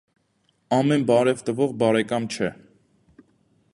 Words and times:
Ամեն 0.77 1.03
բարև 1.11 1.43
տվող 1.49 1.75
բարեկամ 1.83 2.27
չէ։ 2.37 2.51